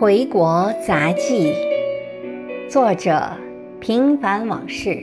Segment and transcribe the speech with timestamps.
[0.00, 1.52] 回国杂记，
[2.68, 3.20] 作者
[3.80, 4.96] 平凡往事，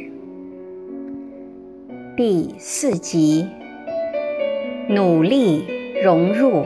[2.16, 3.46] 第四集，
[4.88, 5.66] 努力
[6.02, 6.66] 融入。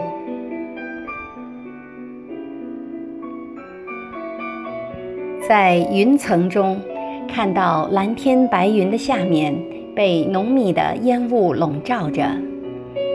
[5.47, 6.79] 在云层中，
[7.27, 9.59] 看到蓝天白云的下面
[9.95, 12.23] 被浓密的烟雾笼罩着，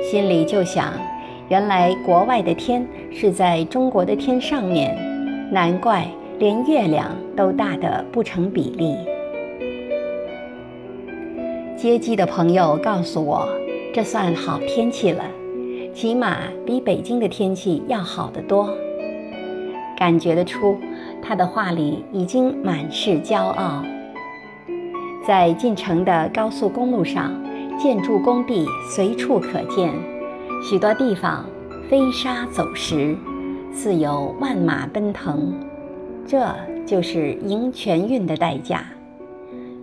[0.02, 0.92] 心里就想。
[1.50, 4.96] 原来国外的天是在中国的天上面，
[5.54, 6.04] 难怪
[6.40, 8.96] 连月亮都大得不成比例。
[11.76, 13.48] 接机的朋友告诉我，
[13.92, 15.22] 这算好天气了，
[15.94, 18.68] 起码比北京的天气要好得多。
[19.96, 20.76] 感觉得出，
[21.22, 23.84] 他的话里已经满是骄傲。
[25.24, 27.32] 在进城的高速公路上，
[27.78, 29.94] 建筑工地随处可见。
[30.68, 31.46] 许多地方
[31.88, 33.16] 飞沙走石，
[33.74, 35.52] 似有万马奔腾，
[36.26, 36.46] 这
[36.86, 38.84] 就是赢全运的代价。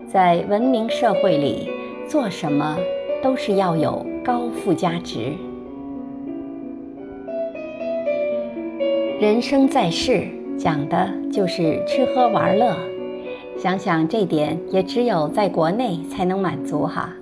[0.07, 1.69] 在文明社会里，
[2.07, 2.77] 做什么
[3.21, 5.33] 都是要有高附加值。
[9.19, 10.25] 人生在世，
[10.57, 12.75] 讲的就是吃喝玩乐。
[13.57, 17.13] 想想这点，也只有在国内才能满足哈。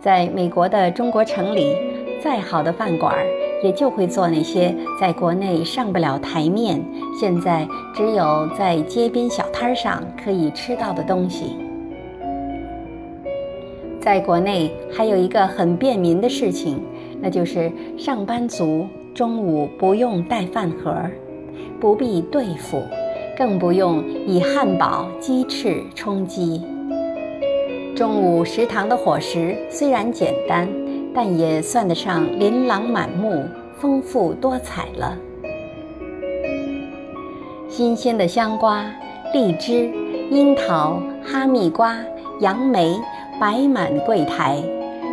[0.00, 1.76] 在美国的中国城里。
[2.22, 3.16] 再好的饭馆，
[3.62, 6.82] 也就会做那些在国内上不了台面，
[7.18, 11.56] 现在只有在街边小摊上可以吃到的东西。
[14.00, 16.82] 在国内还有一个很便民的事情，
[17.20, 20.96] 那就是上班族中午不用带饭盒，
[21.78, 22.82] 不必对付，
[23.36, 26.62] 更不用以汉堡、鸡翅充饥。
[27.94, 30.79] 中午食堂的伙食虽然简单。
[31.14, 33.44] 但也算得上琳琅满目、
[33.78, 35.16] 丰富多彩了。
[37.68, 38.84] 新鲜的香瓜、
[39.32, 39.90] 荔枝、
[40.30, 41.96] 樱桃、哈密瓜、
[42.40, 42.94] 杨梅
[43.40, 44.62] 摆满柜台，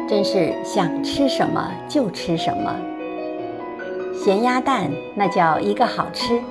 [0.08, 2.76] 真是想吃什么就吃什么。
[4.14, 6.42] 咸鸭蛋那叫一个好吃，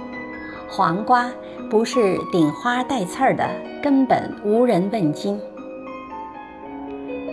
[0.69, 1.31] 黄瓜
[1.69, 3.45] 不是顶花带刺儿的，
[3.83, 5.39] 根本无人问津。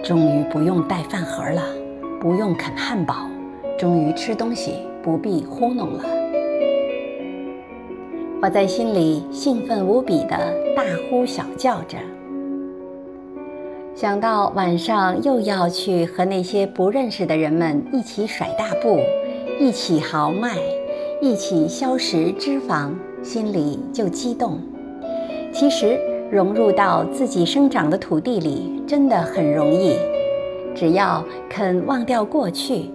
[0.04, 1.62] 终于不用带饭盒了。
[2.24, 3.28] 不用啃汉堡，
[3.78, 6.06] 终于吃东西不必糊弄了。
[8.42, 10.38] 我在心里兴奋无比的
[10.74, 11.98] 大呼小叫着，
[13.94, 19.02] 想到晚上又要去和那些不认识的人们一起甩大步，
[19.60, 20.56] 一起豪迈，
[21.22, 22.92] 一起消食脂肪，
[23.22, 24.58] 心里就激动。
[25.52, 26.00] 其实
[26.32, 29.98] 融入到自己生长的土地里，真的很容易。
[30.76, 32.90] 只要肯忘掉过去，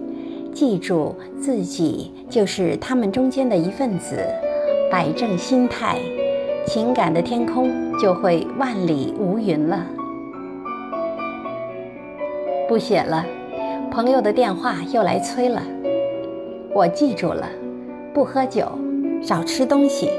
[0.53, 4.17] 记住自己就是他们中间的一份子，
[4.91, 5.97] 摆正心态，
[6.65, 9.85] 情感的天空就会万里无云了。
[12.67, 13.25] 不写了，
[13.89, 15.63] 朋友的电话又来催了。
[16.73, 17.49] 我记住了，
[18.13, 18.67] 不喝酒，
[19.21, 20.09] 少吃东西。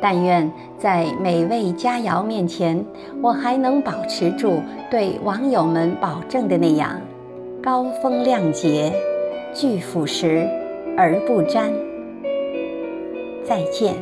[0.00, 2.84] 但愿在美味佳肴面前，
[3.22, 7.00] 我还能保持住对网友们保证的那样，
[7.62, 8.92] 高风亮节，
[9.54, 10.46] 拒腐蚀
[10.96, 11.72] 而不沾。
[13.44, 13.94] 再见。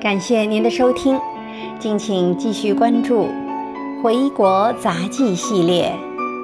[0.00, 1.20] 感谢您的收听，
[1.78, 3.24] 敬请继续关注
[4.02, 5.92] 《回国杂记》系列。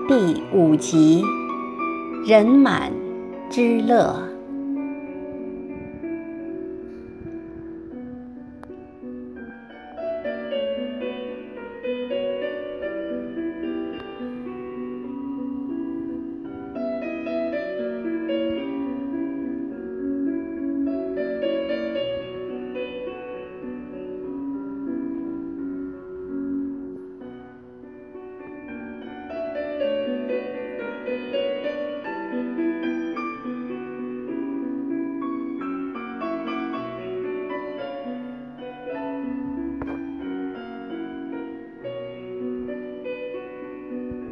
[0.06, 1.24] 第五集，
[2.26, 2.92] 人满
[3.48, 4.33] 之乐。